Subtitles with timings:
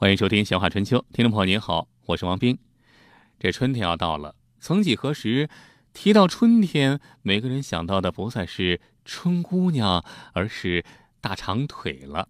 [0.00, 2.56] 欢迎收听《闲话春秋》，听众朋友您好，我是王斌。
[3.40, 5.48] 这春天要到了，曾几何时，
[5.92, 10.84] 提到春天，每个人想到的不再是春姑娘，而是
[11.20, 12.28] 大长腿了。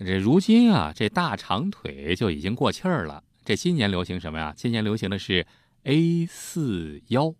[0.00, 3.22] 这如今啊，这大长腿就已经过气儿了。
[3.44, 4.52] 这今年流行什么呀？
[4.56, 5.46] 今年流行的是
[5.84, 7.32] A 四腰。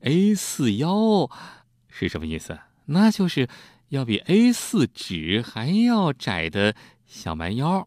[0.00, 1.28] A 四腰
[1.90, 2.58] 是什么意思？
[2.86, 3.50] 那就是
[3.90, 7.86] 要比 A 四纸还要窄的小蛮腰。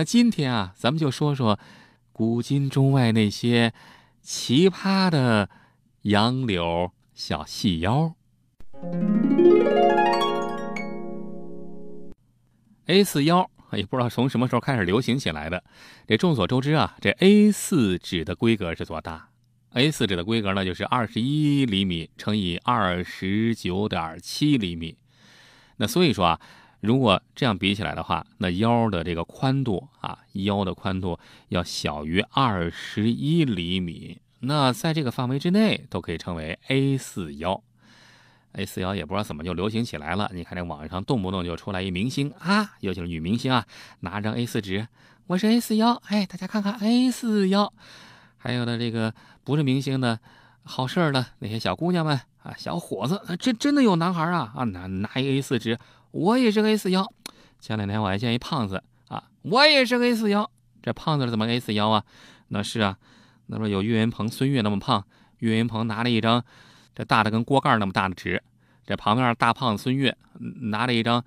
[0.00, 1.60] 那今天啊，咱们就说说
[2.10, 3.74] 古今中外那些
[4.22, 5.50] 奇葩的
[6.04, 8.14] 杨柳小细腰。
[12.86, 15.62] A 四腰也不知道从什么时候开始流行起来的。
[16.06, 19.28] 这众所周知啊，这 A 四纸的规格是多大
[19.74, 24.96] ？A 四纸的规格呢，就是二十一厘米乘以二十九点七厘米。
[25.76, 26.40] 那所以说啊。
[26.80, 37.62] 如果这样比起来的话，那腰的这个宽度啊，腰的宽度要小于二十一厘米，那在这个范围之内都可以称为 A 四腰。
[38.52, 40.30] A 四腰也不知道怎么就流行起来了。
[40.34, 43.66] 你看这网上动不动就出来一明星啊，尤其是女明星啊，
[44.00, 44.88] 拿张 A 四纸，
[45.26, 47.72] 我是 A 四腰，哎，大家看看 A 四腰。
[48.38, 50.18] 还有的这个不是明星的
[50.64, 55.78] 好事儿的那些小姑娘们啊，小伙子，真真的有男孩啊啊，拿拿一 A 四纸。
[56.12, 57.06] 我也是 A 四腰，
[57.60, 60.50] 前两天我还见一胖子啊，我也是 A 四腰。
[60.82, 62.04] 这胖子怎么 A 四腰啊？
[62.48, 62.96] 那是啊，
[63.46, 65.04] 那说有岳云鹏、孙越那么胖，
[65.38, 66.44] 岳云鹏拿了一张
[66.94, 68.42] 这大的跟锅盖那么大的纸，
[68.86, 70.16] 这旁边大胖子孙越
[70.62, 71.24] 拿了一张，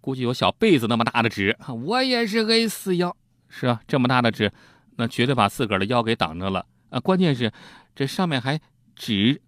[0.00, 3.14] 估计有小被子那么大的纸， 我也是 A 四腰。
[3.48, 4.50] 是啊，这么大的纸，
[4.96, 6.98] 那绝对把自个儿的腰给挡着了啊！
[6.98, 7.52] 关键是
[7.94, 8.58] 这上面还
[8.96, 9.42] 纸，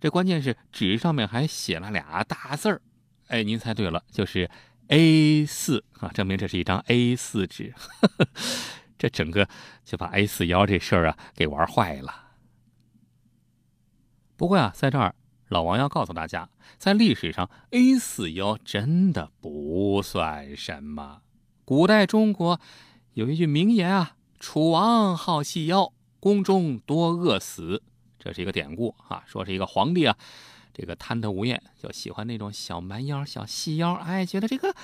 [0.00, 2.80] 这关键是纸上面还写了俩大字儿。
[3.32, 4.50] 哎，您猜对了，就是
[4.88, 7.72] A 四啊，证明这是一张 A 四纸。
[8.98, 9.48] 这整个
[9.86, 12.34] 就把 A 四腰这事儿啊给玩坏了。
[14.36, 15.14] 不过啊，在这儿
[15.48, 21.22] 老王要告诉大家，在历史上 A 四腰真的不算什么。
[21.64, 22.60] 古代中国
[23.14, 27.82] 有一句名言啊：“楚王好细腰，宫中多饿死。”
[28.20, 30.18] 这是一个典故啊，说是一个皇帝啊。
[30.74, 34.74] 这个贪得无厌，就喜欢那种小蛮腰、小细腰，哎，觉得这个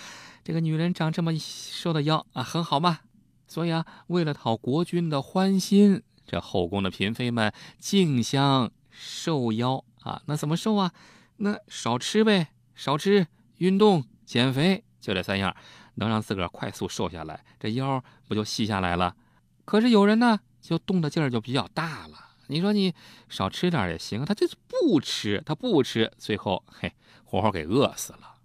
[0.45, 3.01] 这个女人长这么瘦的腰啊，很好嘛。
[3.47, 10.21] 所以啊，为了讨国君的欢心，这后宫的嫔妃们竞相瘦腰啊。
[10.27, 10.93] 那怎么瘦啊？
[11.39, 13.27] 那少吃呗，少吃，
[13.57, 15.57] 运动，减肥，就这三样，
[15.95, 19.17] 能让自个儿快速瘦下来，这腰不就细下来了？
[19.65, 22.28] 可是有人呢，就动的劲儿就比较大了。
[22.49, 22.95] 你说你
[23.29, 26.93] 少吃点也行，他就是不吃，他不吃，最后嘿，
[27.25, 28.37] 活活给饿死了。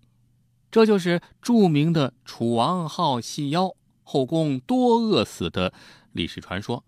[0.70, 5.72] 这就是著名的楚王好细腰，后宫多饿死的
[6.12, 6.84] 历史传说，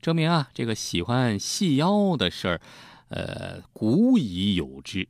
[0.00, 2.60] 证明啊，这个喜欢细腰的事儿，
[3.08, 5.08] 呃，古已有之。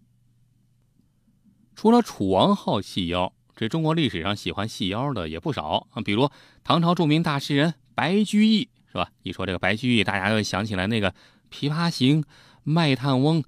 [1.74, 6.28] 除了楚王好细腰，这中国历史上喜欢细腰的也不少啊，比如
[6.62, 9.12] 唐朝著名大诗人白居易，是吧？
[9.22, 11.10] 一说这个白居易，大家又想起来那个。
[11.48, 12.22] 《琵琶行》，
[12.62, 13.42] 卖炭翁，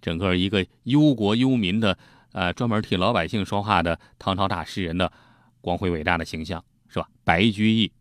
[0.00, 1.96] 整个一个忧国忧民的，
[2.32, 5.12] 呃，专门替老百姓说话的唐朝大诗人的
[5.60, 7.08] 光辉伟大的形象，是吧？
[7.24, 7.92] 白居易，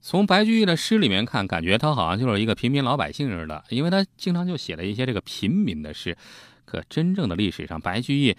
[0.00, 6.16] 从白居易的诗里面看，感觉他好像就是一个平民老百姓似的，因为他经常就写了一些这个平民的诗。
[6.64, 8.36] 可真正的历史上，白居易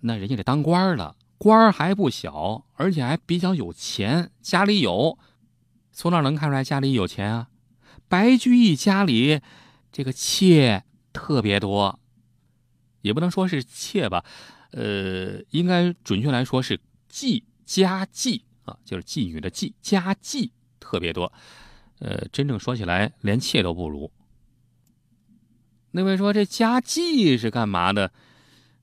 [0.00, 5.18] 那人家得当官了，官还不小，而且还比较有钱，家里有。
[5.92, 7.48] 从哪能看出来家里有钱啊？
[8.08, 9.40] 白居易家里。
[9.92, 11.98] 这个妾特别多，
[13.02, 14.24] 也不能说是妾吧，
[14.72, 16.80] 呃，应该准确来说是
[17.10, 21.32] 妓家妓啊，就是妓女的妓家妓特别多，
[21.98, 24.10] 呃，真正说起来连妾都不如。
[25.92, 28.12] 那位说这家妓是干嘛的？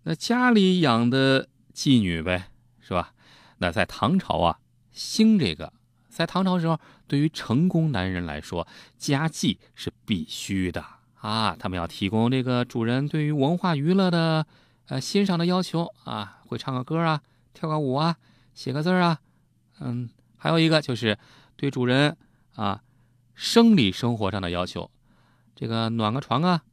[0.03, 2.49] 那家里养的妓女呗，
[2.81, 3.13] 是吧？
[3.59, 4.59] 那在唐朝啊，
[4.91, 5.71] 兴这个，
[6.09, 8.67] 在唐朝时候，对于成功男人来说，
[8.97, 10.96] 家妓是必须的。
[11.19, 14.45] 啊，他们要提供这个主人对于文化娱乐的，
[14.85, 17.21] 呃，欣赏的要求啊，会唱个歌啊，
[17.53, 18.15] 跳个舞啊，
[18.53, 19.19] 写个字啊，
[19.79, 21.17] 嗯，还有一个就是
[21.55, 22.15] 对主人
[22.53, 22.81] 啊，
[23.33, 24.89] 生理生活上的要求，
[25.55, 26.63] 这个暖个床啊，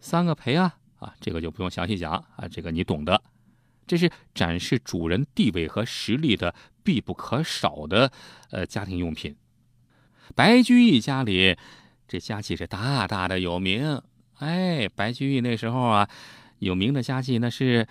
[0.00, 3.22] 三个陪啊，啊，这个就不用详细讲啊，这个你懂得，
[3.86, 8.10] 这是展示主人地位和实力的必不可少的
[8.50, 9.36] 呃家庭用品。
[10.34, 11.58] 白居易家里。
[12.10, 14.02] 这家妓是大大的有名，
[14.38, 16.10] 哎，白居易那时候啊，
[16.58, 17.86] 有名的家妓那是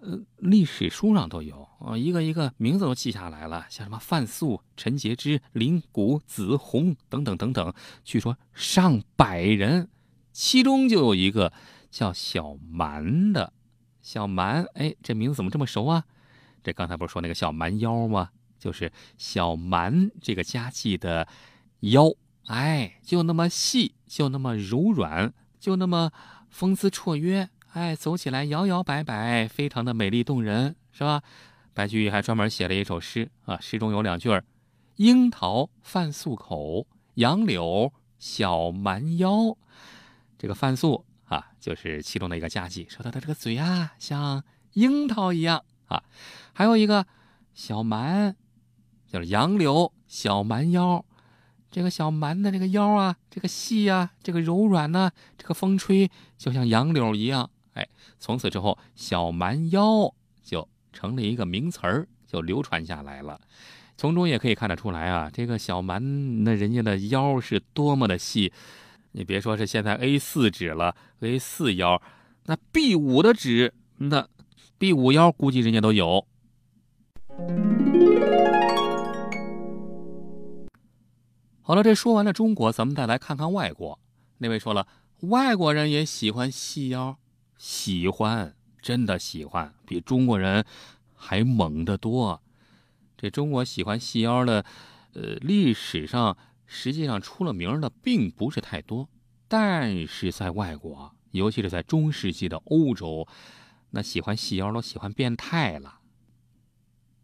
[0.00, 7.74] 呃，历史书上都有啊，一个一个名字都记下来了，像什么范素、陈洁之、林谷、子红等等等等，
[8.04, 9.88] 据说上百人，
[10.32, 11.52] 其中就有一个
[11.90, 13.52] 叫小蛮的。
[14.00, 16.04] 小蛮，哎，这名字怎么这么熟啊？
[16.62, 18.30] 这刚才不是说那个小蛮腰吗？
[18.60, 21.26] 就是小蛮这个家具的
[21.80, 22.04] 腰，
[22.48, 26.10] 哎，就那么细，就那么柔软，就那么
[26.50, 31.22] 风姿绰约，哎，走起来摇摇摆摆，非常的美丽动人，是吧？
[31.72, 34.44] 白居易还专门写了一首诗啊，诗中有两句儿
[34.96, 39.56] ：“樱桃泛素口，杨柳小蛮腰。”
[40.36, 41.04] 这个泛素。
[41.28, 44.42] 啊，就是其中的一个佳绩，说他的这个嘴啊，像
[44.72, 46.02] 樱桃一样啊。
[46.54, 47.06] 还有一个
[47.52, 48.34] 小蛮，
[49.06, 51.04] 叫杨柳小蛮腰。
[51.70, 57.50] 这个小蛮的这个腰啊，这个细啊，这个柔软呢，这个风吹就像杨柳一样。
[57.74, 57.86] 哎，
[58.18, 60.12] 从此之后，小蛮腰
[60.42, 63.40] 就成了一个名词儿，就流传下来了。
[63.96, 68.52] 从中也可以看得出来啊，这个小蛮那人家的腰是多么的细。
[69.12, 72.00] 你别说是现在 A 四纸了，A 四腰，
[72.46, 74.28] 那 B 五的纸，那
[74.78, 76.26] B 五腰估计人家都有。
[81.68, 84.00] 好了，这说完了中国，咱们再来看看外国。
[84.38, 84.88] 那位说了，
[85.20, 87.18] 外国人也喜欢细腰，
[87.58, 90.64] 喜欢，真的喜欢，比中国人
[91.14, 92.40] 还猛得多。
[93.18, 94.64] 这中国喜欢细腰的，
[95.12, 96.38] 呃，历史上。
[96.64, 99.06] 实际上出了名的并不是太多，
[99.46, 103.28] 但是在外国，尤其是在中世纪的欧洲，
[103.90, 106.00] 那喜欢细腰都喜欢变态了。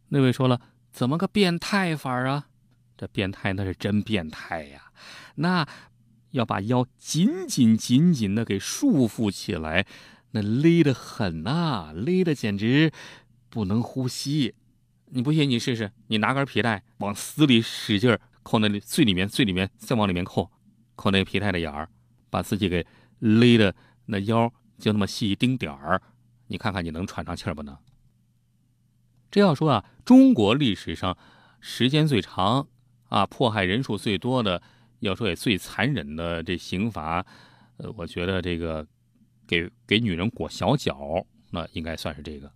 [0.08, 2.48] 那位说了，怎么个变态法啊？
[2.96, 4.92] 这变态那是真变态呀！
[5.36, 5.66] 那
[6.30, 9.86] 要把腰紧紧紧紧的给束缚起来，
[10.32, 12.92] 那勒得很呐，勒得简直
[13.48, 14.54] 不能呼吸。
[15.06, 18.18] 你不信，你试试，你拿根皮带往死里使劲。
[18.42, 20.50] 扣那里最里面最里面再往里面扣，
[20.96, 21.88] 扣那个皮带的眼儿，
[22.28, 22.86] 把自己给
[23.20, 23.74] 勒的
[24.04, 26.02] 那腰就那么细一丁点儿，
[26.48, 27.74] 你看看你能喘上气儿不能？
[29.30, 31.16] 这要说啊，中国历史上
[31.58, 32.68] 时间最长
[33.14, 34.60] 啊，迫害人数最多的，
[34.98, 37.24] 要说也最残忍的这刑罚，
[37.76, 38.84] 呃，我觉得这个
[39.46, 42.50] 给给女人裹小脚，那应该算是这个。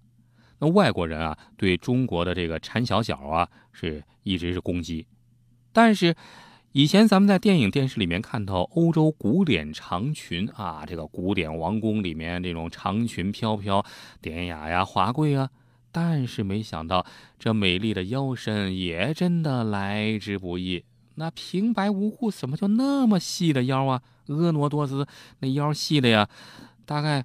[0.58, 5.06] 那外国人啊，对中国的这个缠小脚啊，是一直是攻击。
[5.72, 6.16] 但是，
[6.72, 13.86] 以前咱们在电影、电视里面看到欧洲古典长裙啊，这个古典王宫里面这种长裙飘飘、
[14.20, 15.48] 典雅呀、华贵啊。
[15.90, 17.04] 但是没想到，
[17.38, 20.84] 这美丽的腰身也真的来之不易。
[21.14, 24.02] 那平白无故怎么就那么细的腰啊？
[24.26, 25.06] 婀娜多姿，
[25.40, 26.28] 那腰细的呀，
[26.84, 27.24] 大概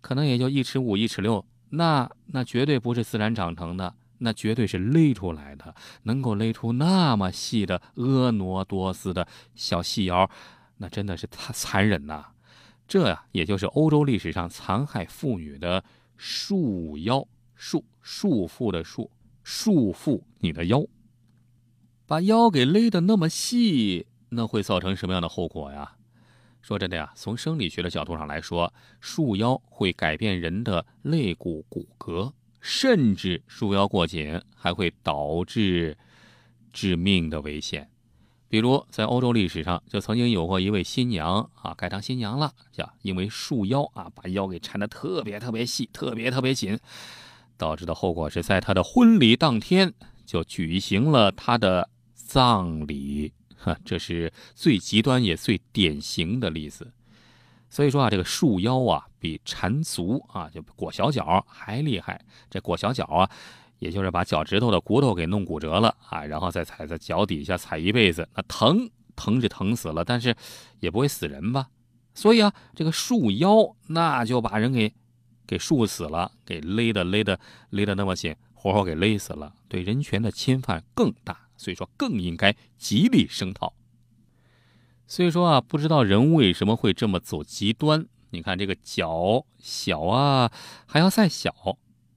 [0.00, 3.94] 可能也就一尺五、一尺六，那那绝对不是自然长成的。
[4.24, 5.74] 那绝对是勒出来的，
[6.04, 10.30] 能够勒出那么细的婀娜多姿的小细腰，
[10.76, 12.26] 那真的是太残忍呐！
[12.86, 15.82] 这呀，也就是欧洲历史上残害妇女的
[16.16, 17.26] 束腰
[17.64, 19.08] 束束缚的束
[19.44, 20.84] 束缚你的腰，
[22.06, 25.92] 把腰给勒得那么细，那会造成什么样的后果呀？
[26.60, 32.32] 说真的呀，从生理学的角度上来说，束腰会改变人的肋骨骨骼。
[32.60, 35.96] 甚至束腰过紧还会导致
[36.72, 37.88] 致命的危险，
[38.48, 46.76] 比如在欧洲历史上就曾经有过一位新娘啊，该当新娘了，呀，因为束腰啊，把腰给缠得特别特别细，特别特别紧，
[47.62, 49.94] 导致的后果是在他的婚礼当天
[50.26, 56.92] 就举行了他的葬礼，哈，这是最极端也最典型的例子。
[57.70, 62.20] 所以说啊，这个束腰啊，比缠足啊，就裹小脚还厉害。
[62.50, 63.30] 这裹小脚啊，
[63.78, 70.34] 也就是把脚趾头的骨头给弄骨折了啊，然后再踩在脚底下踩一辈子，那疼疼是疼死了，但是
[70.80, 71.68] 也不会死人吧？
[72.12, 74.92] 所以啊，这个束腰那就把人给
[75.52, 83.74] 给束死了，给勒的勒的勒的那么紧，活活给勒死了，对人权的侵犯更大，所以说更应该极力声讨。
[85.06, 88.06] 所以说啊，不知道人为什么会这么走极端？
[88.30, 90.50] 你看这个脚小啊，
[90.86, 91.50] 还要再小；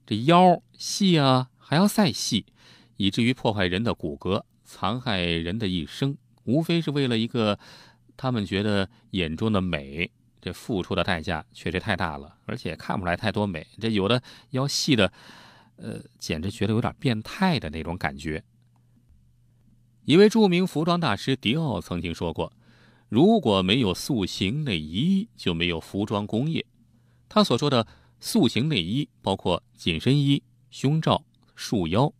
[0.06, 2.46] 这腰细啊，还要再细，
[2.96, 7.58] 以至于破坏人的骨骼，残害人的一生，无非是为了一个
[8.16, 10.10] 他们觉得眼中的美。
[10.46, 13.66] 这付出的代价确实太大了，而且看不出来太多美。
[13.80, 15.12] 这有的腰细的，
[15.74, 18.44] 呃，简直觉得有点变态的那种感觉。
[20.04, 22.52] 一位著名服装大师迪奥曾经说过。
[23.08, 26.64] 如果没有塑形内衣，就没有服装工业。
[27.28, 27.84] 他所说的
[28.20, 31.24] 塑形内衣，包括紧身衣、胸罩、
[31.56, 32.12] 束腰，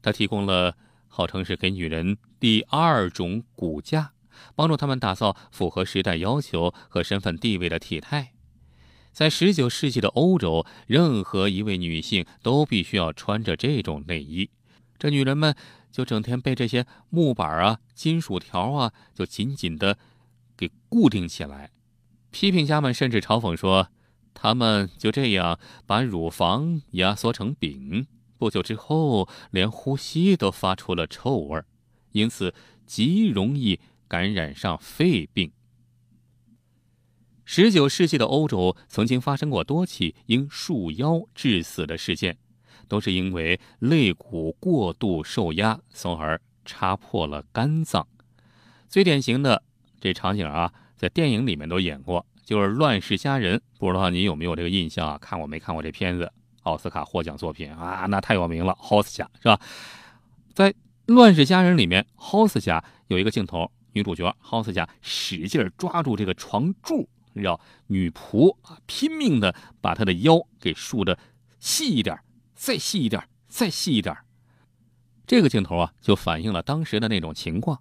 [0.00, 0.76] 它提供了
[1.08, 4.12] 号称是给女人第二种骨架，
[4.54, 8.32] 帮助她们打造符合时代要求和身份地位的体态。
[9.12, 14.48] 在十九世纪的欧洲，任何一位女性都必须要穿着这种内衣。
[14.98, 15.54] 这女人们
[15.90, 19.98] 就整天被这些木板啊、金属条啊，就紧紧的
[20.56, 21.70] 给固定起来。
[22.30, 23.88] 批评家们甚至嘲讽说，
[24.32, 28.06] 他们就这样把乳房压缩成饼，
[28.38, 31.62] 不久之后连呼吸都发出了臭味
[32.12, 32.54] 因此
[32.86, 33.78] 极容易
[34.12, 35.50] 感染上肺病。
[37.46, 42.36] 十九世纪的欧洲曾经发生过多起因束腰致死的事件，
[42.86, 48.06] 都是因为肋骨过度受压，从而插破了肝脏。
[48.86, 49.62] 最典型的
[49.98, 53.56] 这场景啊，在电影里面都演过，就是《乱世佳人》。
[53.78, 55.16] 不知道你有没有这个印象啊？
[55.16, 56.30] 看过没看过这片子？
[56.64, 58.76] 奥斯卡获奖作品啊，那太有名了。
[58.78, 59.58] 豪斯家是吧？
[60.52, 60.70] 在
[61.06, 67.08] 《乱世佳人》里面，豪斯家有一个镜头，女主角豪斯家使劲抓住这个床柱。
[67.34, 71.18] 让女仆啊拼命的把她的腰给竖的
[71.58, 72.18] 细一点，
[72.54, 74.14] 再细一点，再细一点。
[75.26, 77.80] 这个镜头啊，就反映了当时的那种情况。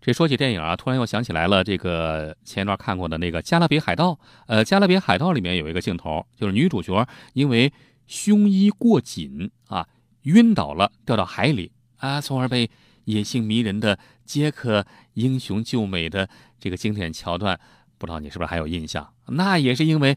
[0.00, 4.12] 这说起电影啊，突然又想起来了，这个前一段看过的那个《加勒比海盗》。
[4.46, 7.70] 呃，《加勒比海盗》里面有一个镜头，就是女主角因为
[8.06, 9.86] 胸衣过紧啊，
[10.22, 12.70] 晕倒了，掉到海里啊，从而被
[13.04, 13.98] 野性迷人的
[14.32, 16.26] 杰克英雄救美的
[16.58, 17.60] 这个经典桥段。
[17.98, 19.12] 不知道你是不是还有印象？
[19.26, 20.16] 那也是因为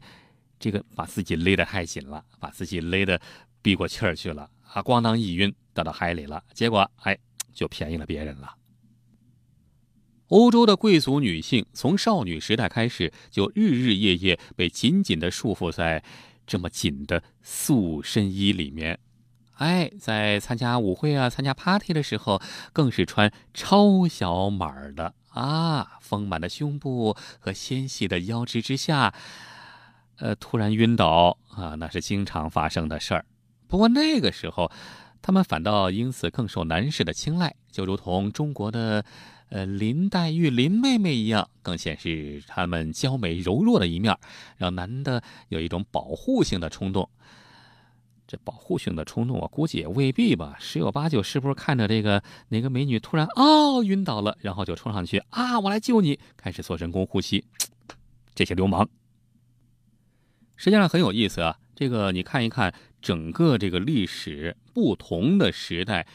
[0.58, 3.20] 这个把自己勒得太紧了，把自己勒得
[3.60, 4.82] 闭过气儿去了啊！
[4.82, 7.18] 咣当一晕，掉到海里了，结果哎，
[7.52, 8.54] 就便宜了别人了。
[10.28, 16.02] 欧洲的贵族女性从少女时代开始，就日日夜夜被紧紧地束缚在
[16.46, 18.98] 这么紧的塑身衣里面。
[19.56, 22.40] 哎，在参加舞会啊、参加 party 的时候，
[22.72, 25.14] 更是穿超小码的。
[25.30, 29.12] 啊，丰满的胸部和纤细的腰肢之下，
[30.16, 33.26] 呃，突然晕倒啊，那是经常发生的事儿。
[33.68, 34.70] 不过那个时候，
[35.20, 39.04] 他们反倒因此更受男士的青睐，就如同中国的
[39.50, 44.16] 呃林黛玉林妹妹一样，更显示她们娇美柔弱的一面，
[44.56, 47.10] 让男的有一种保护性的冲动。
[48.26, 50.56] 这保护性的冲动，我估计也未必吧。
[50.58, 57.44] 十有八九，是不是看着这个哪个美女突然哦晕倒了，然后就冲上去啊，我来救你，开始做人工呼吸。
[58.34, 58.88] 这些流氓，
[60.56, 61.56] 实际上很有意思啊。
[61.74, 66.06] 这个你看一看，整个这个历史，不同的时代，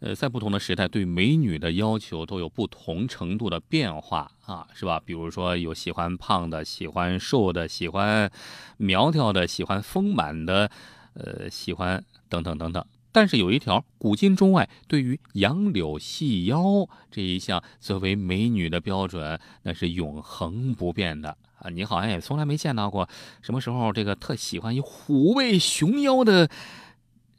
[0.00, 5.00] 呃，在不同的时代，对美女的要求都有不同程度的变化啊，是吧？
[5.04, 8.30] 比如说有喜欢胖的，喜欢瘦的，喜欢
[8.76, 10.70] 苗条的，喜欢丰满的。
[11.14, 21.68] 呃，喜欢等等等等，但是有一条，古今中外对于杨柳细腰这一项作为美女的标准，那是永恒不变的啊！
[21.70, 23.08] 你好像也从来没见到过
[23.42, 26.48] 什么时候这个特喜欢一虎背熊腰的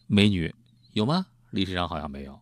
[0.08, 0.54] 美女，
[0.94, 1.28] 有吗？
[1.52, 2.40] 历史上好像没有。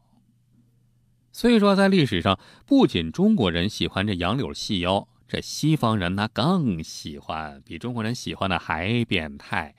[1.32, 9.76] 所以说，在历史上，不仅中国人喜欢这杨柳细腰，这西方人那更喜欢，比中国人喜欢的还变态。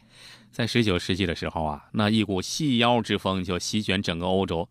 [0.50, 4.68] 在十九世纪的时候啊，那一股细腰之风就席卷整个欧洲。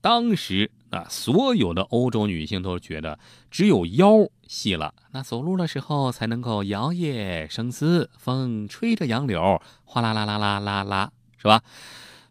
[0.00, 3.18] 当时啊，所有的欧洲女性都觉得，
[3.50, 11.62] 只有腰细了，那走路的时候才能够摇曳生姿，风吹着杨柳，哗啦啦啦啦啦啦，是吧？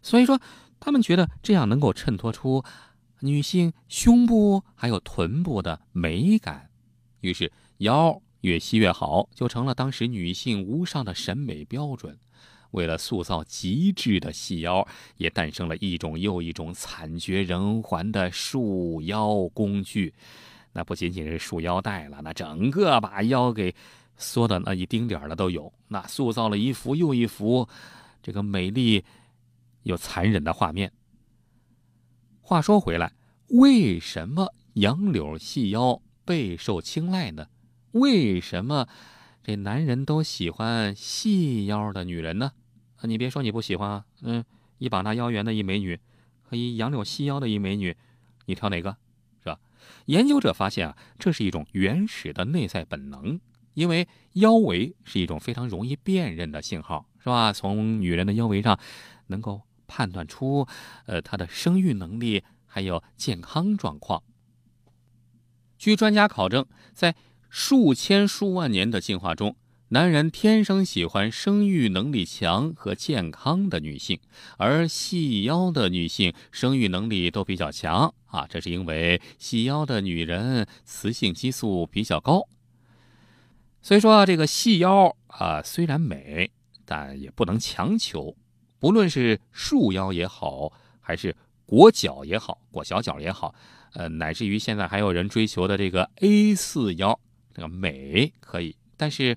[0.02, 0.38] 所以说，
[0.78, 2.62] 他们觉得这样能够衬托出
[3.20, 6.68] 女性胸部还有臀部的美感。
[7.20, 12.18] 于是，腰越细越好，就成了当时女性无上的审美标准。
[12.72, 14.86] 为了塑造极致的细腰，
[15.16, 20.12] 也诞生了一种又一种惨绝人寰的束腰工具。
[20.72, 23.74] 那不仅仅是束腰带了，那整个把腰给
[24.16, 25.72] 缩的那一丁点儿的都有。
[25.88, 27.68] 那塑造了一幅又一幅
[28.22, 29.04] 这个美丽
[29.82, 30.90] 又残忍的画面。
[32.40, 33.12] 话说回来，
[33.48, 37.48] 为什么杨柳细腰备受青睐呢？
[37.92, 38.88] 为什么
[39.42, 42.52] 这男人都喜欢细腰的女人呢？
[43.06, 44.44] 你别说你不喜欢啊，嗯，
[44.78, 45.98] 一膀大腰圆的一美女，
[46.42, 47.96] 和一杨柳细腰的一美女，
[48.46, 48.96] 你挑哪个，
[49.42, 49.58] 是吧？
[50.06, 53.40] 研究者发现啊，这是一种原始的内在本能，
[53.74, 57.52] 因为腰围是一种非常容易辨认的信号，是吧？
[57.52, 58.78] 从女人的腰围上，
[59.26, 60.66] 能够判断出，
[61.06, 64.22] 呃，她的生育能力还有健康状况。
[65.78, 67.16] 据专家考证，在
[67.48, 69.56] 数千数万年的进化中。
[69.92, 74.18] 男人天生喜欢生育能力强和健康的女性，
[74.56, 82.48] 而细腰的女性生育能力都比较强啊，这是因为细腰的女人雌性激素比较高。
[83.82, 86.50] 所以说啊，这个细腰啊，虽然美，
[86.86, 88.34] 但也不能强求。
[88.78, 90.72] 不论是束腰也好，
[91.02, 93.54] 还是裹脚也好，裹小脚也好，
[93.92, 97.20] 呃，乃至于现在还有人追求的这个 A 四腰，
[97.52, 99.36] 这个美可以，但是。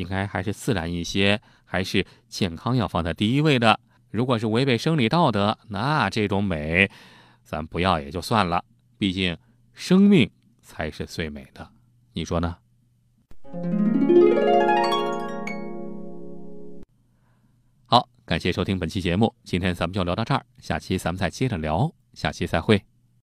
[0.00, 3.78] 应该还是自然一些，还是健康要放在第一位的。
[4.10, 6.90] 如果是违背生理道德，那这种美，
[7.44, 8.64] 咱不要也就算了。
[8.98, 9.36] 毕竟，
[9.72, 10.28] 生命
[10.60, 11.70] 才是最美的，
[12.12, 12.56] 你说呢？
[17.86, 22.82] 好，感谢收听本期节目，今天咱们就聊到这儿，下期咱们再接着聊，下期再会。